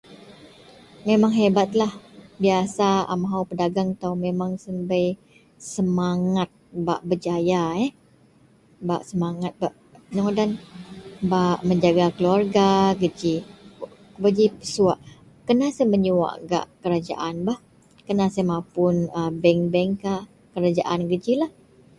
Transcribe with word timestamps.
Memang 1.09 1.31
hebatlah. 1.39 1.93
Biyasa 2.43 2.87
a 3.11 3.13
mahou 3.23 3.43
pedegeng 3.49 3.89
itou 3.95 4.13
memang 4.25 4.51
siyen 4.61 4.77
bei 4.89 5.05
semangat 5.73 6.49
bak 6.85 7.01
bejaya 7.09 7.61
eh. 7.85 7.91
Bak 8.87 9.01
semenget 9.09 9.53
bak 9.61 9.73
inou 10.11 10.23
ngadan 10.25 10.51
bak 11.31 11.57
menjaga 11.67 12.05
keluwerga 12.15 12.67
geji. 13.01 13.35
Beji 14.21 14.45
pesuwak, 14.57 14.99
kena 15.45 15.67
siyen 15.75 15.87
menyuwak 15.93 16.35
gak 16.51 16.65
kerajaan 16.81 17.35
bah. 17.47 17.59
Kena 18.07 18.25
siyen 18.33 18.47
mapun 18.51 18.95
a 19.19 19.21
bank-bank 19.43 19.91
kah, 20.03 20.21
kerajaan. 20.53 20.99
Gejilah. 21.11 21.51